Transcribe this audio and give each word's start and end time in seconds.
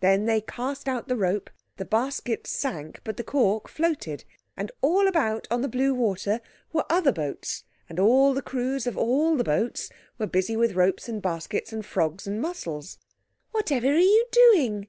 Then 0.00 0.26
they 0.26 0.42
cast 0.42 0.90
out 0.90 1.08
the 1.08 1.16
rope, 1.16 1.48
the 1.78 1.86
baskets 1.86 2.50
sank, 2.50 3.00
but 3.02 3.16
the 3.16 3.24
cork 3.24 3.66
floated. 3.66 4.24
And 4.54 4.70
all 4.82 5.08
about 5.08 5.48
on 5.50 5.62
the 5.62 5.70
blue 5.70 5.94
water 5.94 6.42
were 6.70 6.84
other 6.90 7.12
boats 7.12 7.64
and 7.88 7.98
all 7.98 8.34
the 8.34 8.42
crews 8.42 8.86
of 8.86 8.98
all 8.98 9.36
the 9.38 9.42
boats 9.44 9.88
were 10.18 10.26
busy 10.26 10.54
with 10.54 10.74
ropes 10.74 11.08
and 11.08 11.22
baskets 11.22 11.72
and 11.72 11.86
frogs 11.86 12.26
and 12.26 12.42
mussels. 12.42 12.98
"Whatever 13.52 13.88
are 13.88 13.98
you 13.98 14.26
doing?" 14.30 14.86